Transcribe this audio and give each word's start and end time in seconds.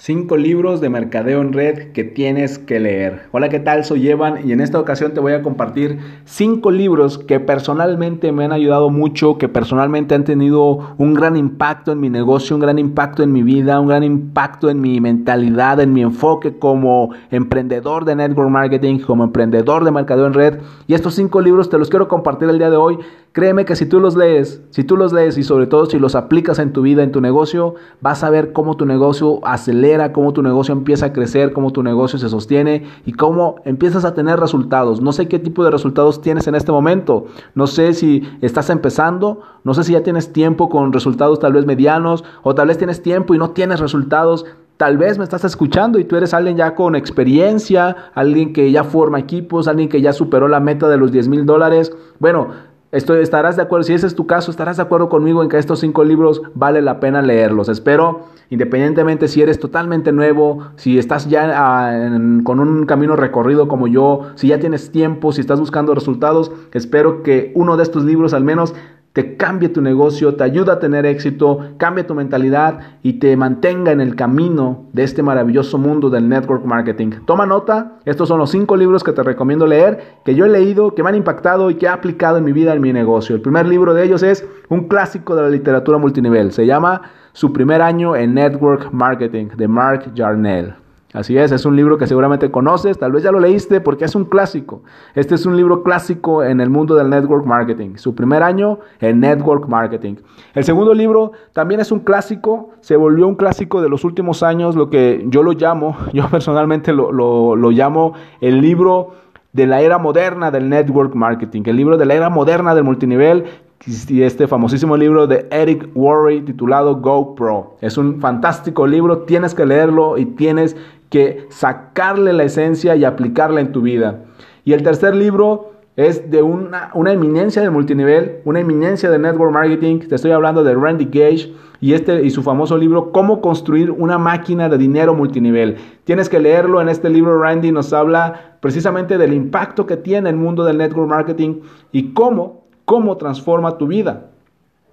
Cinco 0.00 0.36
libros 0.36 0.80
de 0.80 0.90
mercadeo 0.90 1.40
en 1.40 1.52
red 1.52 1.90
que 1.90 2.04
tienes 2.04 2.60
que 2.60 2.78
leer. 2.78 3.22
Hola, 3.32 3.48
¿qué 3.48 3.58
tal? 3.58 3.84
Soy 3.84 4.08
Evan 4.08 4.48
y 4.48 4.52
en 4.52 4.60
esta 4.60 4.78
ocasión 4.78 5.12
te 5.12 5.18
voy 5.18 5.32
a 5.32 5.42
compartir 5.42 5.98
cinco 6.24 6.70
libros 6.70 7.18
que 7.18 7.40
personalmente 7.40 8.30
me 8.30 8.44
han 8.44 8.52
ayudado 8.52 8.90
mucho, 8.90 9.38
que 9.38 9.48
personalmente 9.48 10.14
han 10.14 10.22
tenido 10.22 10.94
un 10.98 11.14
gran 11.14 11.36
impacto 11.36 11.90
en 11.90 11.98
mi 11.98 12.10
negocio, 12.10 12.54
un 12.54 12.62
gran 12.62 12.78
impacto 12.78 13.24
en 13.24 13.32
mi 13.32 13.42
vida, 13.42 13.80
un 13.80 13.88
gran 13.88 14.04
impacto 14.04 14.70
en 14.70 14.80
mi 14.80 15.00
mentalidad, 15.00 15.80
en 15.80 15.92
mi 15.92 16.02
enfoque 16.02 16.56
como 16.56 17.10
emprendedor 17.32 18.04
de 18.04 18.14
network 18.14 18.50
marketing, 18.50 19.00
como 19.00 19.24
emprendedor 19.24 19.84
de 19.84 19.90
mercadeo 19.90 20.28
en 20.28 20.34
red. 20.34 20.58
Y 20.86 20.94
estos 20.94 21.16
cinco 21.16 21.40
libros 21.40 21.70
te 21.70 21.76
los 21.76 21.90
quiero 21.90 22.06
compartir 22.06 22.48
el 22.48 22.58
día 22.58 22.70
de 22.70 22.76
hoy. 22.76 22.98
Créeme 23.32 23.64
que 23.64 23.76
si 23.76 23.84
tú 23.84 24.00
los 24.00 24.16
lees, 24.16 24.62
si 24.70 24.84
tú 24.84 24.96
los 24.96 25.12
lees 25.12 25.36
y 25.38 25.42
sobre 25.42 25.66
todo 25.66 25.86
si 25.86 25.98
los 25.98 26.14
aplicas 26.14 26.58
en 26.60 26.72
tu 26.72 26.82
vida, 26.82 27.02
en 27.02 27.12
tu 27.12 27.20
negocio, 27.20 27.74
vas 28.00 28.24
a 28.24 28.30
ver 28.30 28.52
cómo 28.52 28.76
tu 28.76 28.86
negocio 28.86 29.44
acelera 29.44 29.87
cómo 30.12 30.32
tu 30.32 30.42
negocio 30.42 30.72
empieza 30.72 31.06
a 31.06 31.12
crecer, 31.12 31.52
cómo 31.52 31.72
tu 31.72 31.82
negocio 31.82 32.18
se 32.18 32.28
sostiene 32.28 32.84
y 33.06 33.12
cómo 33.12 33.56
empiezas 33.64 34.04
a 34.04 34.14
tener 34.14 34.38
resultados. 34.38 35.00
No 35.00 35.12
sé 35.12 35.28
qué 35.28 35.38
tipo 35.38 35.64
de 35.64 35.70
resultados 35.70 36.20
tienes 36.20 36.46
en 36.46 36.54
este 36.54 36.72
momento. 36.72 37.26
No 37.54 37.66
sé 37.66 37.94
si 37.94 38.22
estás 38.40 38.70
empezando, 38.70 39.40
no 39.64 39.74
sé 39.74 39.84
si 39.84 39.92
ya 39.92 40.02
tienes 40.02 40.32
tiempo 40.32 40.68
con 40.68 40.92
resultados 40.92 41.38
tal 41.38 41.52
vez 41.52 41.66
medianos 41.66 42.24
o 42.42 42.54
tal 42.54 42.68
vez 42.68 42.78
tienes 42.78 43.02
tiempo 43.02 43.34
y 43.34 43.38
no 43.38 43.50
tienes 43.50 43.80
resultados. 43.80 44.44
Tal 44.76 44.96
vez 44.96 45.18
me 45.18 45.24
estás 45.24 45.44
escuchando 45.44 45.98
y 45.98 46.04
tú 46.04 46.16
eres 46.16 46.32
alguien 46.34 46.56
ya 46.56 46.74
con 46.76 46.94
experiencia, 46.94 47.96
alguien 48.14 48.52
que 48.52 48.70
ya 48.70 48.84
forma 48.84 49.18
equipos, 49.18 49.66
alguien 49.66 49.88
que 49.88 50.00
ya 50.00 50.12
superó 50.12 50.46
la 50.46 50.60
meta 50.60 50.88
de 50.88 50.96
los 50.98 51.10
10 51.10 51.28
mil 51.28 51.46
dólares. 51.46 51.92
Bueno, 52.20 52.48
Estoy, 52.90 53.20
estarás 53.20 53.56
de 53.56 53.62
acuerdo, 53.62 53.84
si 53.84 53.92
ese 53.92 54.06
es 54.06 54.14
tu 54.14 54.26
caso, 54.26 54.50
estarás 54.50 54.78
de 54.78 54.82
acuerdo 54.82 55.10
conmigo 55.10 55.42
en 55.42 55.50
que 55.50 55.58
estos 55.58 55.80
cinco 55.80 56.04
libros 56.04 56.40
vale 56.54 56.80
la 56.80 57.00
pena 57.00 57.20
leerlos. 57.20 57.68
Espero, 57.68 58.28
independientemente 58.48 59.28
si 59.28 59.42
eres 59.42 59.60
totalmente 59.60 60.10
nuevo, 60.10 60.70
si 60.76 60.98
estás 60.98 61.28
ya 61.28 61.52
ah, 61.54 62.18
con 62.44 62.60
un 62.60 62.86
camino 62.86 63.14
recorrido 63.14 63.68
como 63.68 63.88
yo, 63.88 64.30
si 64.36 64.48
ya 64.48 64.58
tienes 64.58 64.90
tiempo, 64.90 65.32
si 65.32 65.42
estás 65.42 65.60
buscando 65.60 65.94
resultados, 65.94 66.50
espero 66.72 67.22
que 67.22 67.52
uno 67.54 67.76
de 67.76 67.82
estos 67.82 68.04
libros 68.04 68.32
al 68.32 68.44
menos 68.44 68.74
te 69.12 69.36
cambie 69.36 69.68
tu 69.68 69.80
negocio, 69.80 70.34
te 70.36 70.44
ayuda 70.44 70.74
a 70.74 70.78
tener 70.78 71.06
éxito, 71.06 71.58
cambie 71.76 72.04
tu 72.04 72.14
mentalidad 72.14 72.78
y 73.02 73.14
te 73.14 73.36
mantenga 73.36 73.90
en 73.90 74.00
el 74.00 74.14
camino 74.14 74.86
de 74.92 75.02
este 75.02 75.22
maravilloso 75.22 75.78
mundo 75.78 76.10
del 76.10 76.28
network 76.28 76.64
marketing. 76.64 77.10
Toma 77.26 77.46
nota, 77.46 77.98
estos 78.04 78.28
son 78.28 78.38
los 78.38 78.50
cinco 78.50 78.76
libros 78.76 79.02
que 79.02 79.12
te 79.12 79.22
recomiendo 79.22 79.66
leer, 79.66 80.20
que 80.24 80.34
yo 80.34 80.44
he 80.44 80.48
leído, 80.48 80.94
que 80.94 81.02
me 81.02 81.08
han 81.08 81.16
impactado 81.16 81.70
y 81.70 81.74
que 81.74 81.86
he 81.86 81.88
aplicado 81.88 82.38
en 82.38 82.44
mi 82.44 82.52
vida, 82.52 82.74
en 82.74 82.80
mi 82.80 82.92
negocio. 82.92 83.34
El 83.34 83.42
primer 83.42 83.66
libro 83.66 83.94
de 83.94 84.04
ellos 84.04 84.22
es 84.22 84.46
un 84.68 84.88
clásico 84.88 85.34
de 85.34 85.42
la 85.42 85.48
literatura 85.48 85.98
multinivel, 85.98 86.52
se 86.52 86.66
llama 86.66 87.02
Su 87.32 87.52
primer 87.52 87.82
año 87.82 88.14
en 88.14 88.34
network 88.34 88.92
marketing 88.92 89.48
de 89.56 89.68
Mark 89.68 90.12
Jarnell. 90.14 90.74
Así 91.14 91.38
es, 91.38 91.52
es 91.52 91.64
un 91.64 91.74
libro 91.74 91.96
que 91.96 92.06
seguramente 92.06 92.50
conoces, 92.50 92.98
tal 92.98 93.12
vez 93.12 93.22
ya 93.22 93.32
lo 93.32 93.40
leíste 93.40 93.80
porque 93.80 94.04
es 94.04 94.14
un 94.14 94.26
clásico. 94.26 94.82
Este 95.14 95.36
es 95.36 95.46
un 95.46 95.56
libro 95.56 95.82
clásico 95.82 96.44
en 96.44 96.60
el 96.60 96.68
mundo 96.68 96.94
del 96.96 97.08
network 97.08 97.46
marketing. 97.46 97.96
Su 97.96 98.14
primer 98.14 98.42
año 98.42 98.80
en 99.00 99.20
network 99.20 99.68
marketing. 99.68 100.16
El 100.52 100.64
segundo 100.64 100.92
libro 100.92 101.32
también 101.54 101.80
es 101.80 101.90
un 101.92 102.00
clásico, 102.00 102.72
se 102.80 102.96
volvió 102.96 103.26
un 103.26 103.36
clásico 103.36 103.80
de 103.80 103.88
los 103.88 104.04
últimos 104.04 104.42
años, 104.42 104.76
lo 104.76 104.90
que 104.90 105.24
yo 105.28 105.42
lo 105.42 105.52
llamo, 105.52 105.96
yo 106.12 106.28
personalmente 106.28 106.92
lo, 106.92 107.10
lo 107.10 107.70
llamo 107.70 108.12
el 108.42 108.60
libro 108.60 109.12
de 109.54 109.66
la 109.66 109.80
era 109.80 109.96
moderna 109.96 110.50
del 110.50 110.68
network 110.68 111.14
marketing, 111.14 111.62
el 111.64 111.76
libro 111.76 111.96
de 111.96 112.04
la 112.04 112.14
era 112.14 112.28
moderna 112.28 112.74
del 112.74 112.84
multinivel 112.84 113.44
y 113.86 114.22
este 114.22 114.46
famosísimo 114.46 114.96
libro 114.96 115.26
de 115.26 115.46
Eric 115.50 115.88
Worre 115.94 116.40
titulado 116.42 116.96
GoPro. 116.96 117.76
Es 117.80 117.96
un 117.96 118.20
fantástico 118.20 118.86
libro, 118.86 119.18
tienes 119.18 119.54
que 119.54 119.64
leerlo 119.64 120.18
y 120.18 120.26
tienes 120.26 120.76
que 121.10 121.46
sacarle 121.50 122.32
la 122.32 122.44
esencia 122.44 122.96
y 122.96 123.04
aplicarla 123.04 123.60
en 123.60 123.72
tu 123.72 123.82
vida. 123.82 124.24
Y 124.64 124.72
el 124.72 124.82
tercer 124.82 125.14
libro 125.14 125.72
es 125.96 126.30
de 126.30 126.42
una, 126.42 126.90
una 126.94 127.12
eminencia 127.12 127.60
de 127.60 127.70
multinivel, 127.70 128.40
una 128.44 128.60
eminencia 128.60 129.10
de 129.10 129.18
network 129.18 129.52
marketing. 129.52 129.98
Te 130.00 130.14
estoy 130.14 130.30
hablando 130.30 130.62
de 130.62 130.74
Randy 130.74 131.06
Gage 131.06 131.52
y, 131.80 131.94
este, 131.94 132.24
y 132.24 132.30
su 132.30 132.42
famoso 132.42 132.76
libro 132.76 133.10
Cómo 133.10 133.40
construir 133.40 133.90
una 133.90 134.16
máquina 134.16 134.68
de 134.68 134.78
dinero 134.78 135.14
multinivel. 135.14 135.76
Tienes 136.04 136.28
que 136.28 136.38
leerlo. 136.38 136.80
En 136.80 136.88
este 136.88 137.10
libro 137.10 137.42
Randy 137.42 137.72
nos 137.72 137.92
habla 137.92 138.58
precisamente 138.60 139.18
del 139.18 139.32
impacto 139.32 139.86
que 139.86 139.96
tiene 139.96 140.30
el 140.30 140.36
mundo 140.36 140.64
del 140.64 140.78
network 140.78 141.08
marketing 141.08 141.62
y 141.90 142.12
cómo, 142.12 142.64
cómo 142.84 143.16
transforma 143.16 143.76
tu 143.76 143.88
vida. 143.88 144.30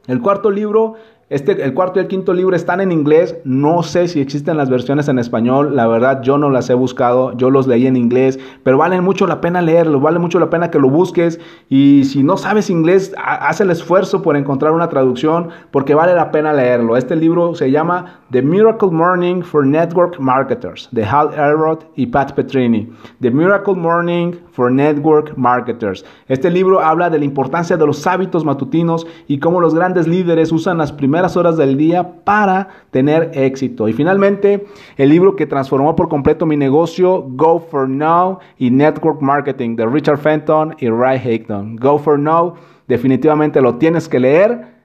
El 0.08 0.22
cuarto 0.22 0.52
libro 0.52 0.96
este, 1.28 1.64
el 1.64 1.74
cuarto 1.74 2.00
y 2.00 2.04
el 2.04 2.08
quinto 2.08 2.36
libro 2.36 2.56
están 2.56 2.82
en 2.82 2.92
inglés. 2.92 3.36
No 3.46 3.82
sé 3.82 4.08
si 4.08 4.22
existen 4.22 4.58
las 4.58 4.70
versiones 4.70 5.08
en 5.08 5.18
español. 5.18 5.76
La 5.76 5.88
verdad, 5.88 6.22
yo 6.22 6.38
no 6.38 6.52
las 6.52 6.70
he 6.70 6.76
buscado. 6.76 7.36
Yo 7.36 7.50
los 7.50 7.66
leí 7.66 7.88
en 7.88 7.96
inglés. 7.96 8.40
Pero 8.62 8.78
vale 8.78 9.02
mucho 9.02 9.26
la 9.26 9.42
pena 9.42 9.64
leerlo. 9.64 10.00
Vale 10.00 10.20
mucho 10.20 10.40
la 10.40 10.52
pena 10.52 10.70
que 10.70 10.78
lo 10.78 10.88
busques. 10.88 11.40
Y 11.68 12.04
si 12.04 12.22
no 12.22 12.38
sabes 12.38 12.70
inglés, 12.70 13.16
haz 13.18 13.60
el 13.60 13.72
esfuerzo 13.72 14.22
por 14.22 14.38
encontrar 14.38 14.74
una 14.74 14.88
traducción. 14.88 15.50
Porque 15.72 15.96
vale 15.96 16.14
la 16.14 16.30
pena 16.30 16.54
leerlo. 16.54 16.96
Este 16.96 17.16
libro 17.16 17.56
se 17.56 17.72
llama 17.72 18.22
The 18.30 18.44
Miracle 18.44 18.92
Morning 18.92 19.42
for 19.42 19.66
Network 19.66 20.20
Marketers. 20.20 20.90
De 20.92 21.04
Hal 21.04 21.34
Elrod 21.34 21.80
y 21.96 22.06
Pat 22.06 22.34
Petrini. 22.34 22.88
The 23.22 23.32
Miracle 23.32 23.74
Morning 23.74 24.34
for 24.52 24.72
Network 24.72 25.36
Marketers. 25.38 26.06
Este 26.28 26.52
libro 26.52 26.82
habla 26.82 27.10
de 27.10 27.18
la 27.18 27.26
importancia 27.26 27.78
de 27.78 27.86
los 27.88 28.06
hábitos 28.06 28.46
matutinos 28.46 29.08
y 29.28 29.40
cómo 29.40 29.60
los 29.60 29.74
grandes 29.74 30.08
líderes 30.08 30.52
usan 30.52 30.78
las 30.78 30.92
primeras 30.92 31.15
horas 31.36 31.58
del 31.58 31.78
día 31.78 32.24
para 32.24 32.68
tener 32.92 33.32
éxito. 33.34 33.88
Y 33.88 33.94
finalmente, 33.94 34.66
el 34.98 35.10
libro 35.10 35.36
que 35.36 35.46
transformó 35.46 35.96
por 35.96 36.10
completo 36.10 36.46
mi 36.46 36.58
negocio, 36.58 37.26
Go 37.30 37.60
for 37.60 37.90
Now 37.90 38.40
y 38.58 38.70
Network 38.72 39.22
Marketing 39.22 39.76
de 39.76 39.86
Richard 39.86 40.20
Fenton 40.20 40.76
y 40.80 40.90
Ray 40.90 41.20
Higdon. 41.20 41.78
Go 41.78 41.98
for 41.98 42.20
Now, 42.20 42.54
definitivamente 42.88 43.62
lo 43.62 43.76
tienes 43.76 44.08
que 44.08 44.20
leer 44.20 44.76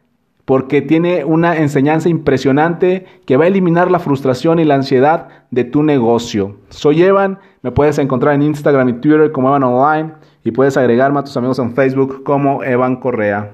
porque 0.50 0.82
tiene 0.82 1.24
una 1.24 1.58
enseñanza 1.58 2.08
impresionante 2.08 3.06
que 3.24 3.36
va 3.36 3.44
a 3.44 3.47
eliminar 3.47 3.88
la 3.88 4.00
frustración 4.00 4.58
y 4.58 4.64
la 4.64 4.74
ansiedad 4.74 5.28
de 5.52 5.62
tu 5.62 5.84
negocio. 5.84 6.56
Soy 6.70 7.04
Evan, 7.04 7.38
me 7.62 7.70
puedes 7.70 7.98
encontrar 7.98 8.34
en 8.34 8.42
Instagram 8.42 8.88
y 8.88 8.92
Twitter 8.94 9.30
como 9.30 9.47
Evan 9.47 9.62
Online 9.62 10.12
y 10.42 10.50
puedes 10.50 10.76
agregarme 10.76 11.20
a 11.20 11.22
tus 11.22 11.36
amigos 11.36 11.60
en 11.60 11.72
Facebook 11.74 12.24
como 12.24 12.64
Evan 12.64 12.97
Correa. 12.97 13.48